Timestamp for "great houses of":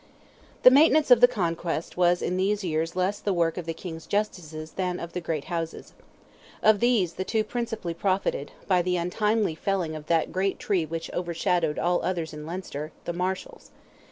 5.21-6.79